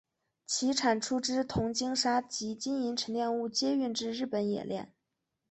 [0.47, 4.95] 其产出之铜精砂及金银沉淀物皆运至日本冶炼。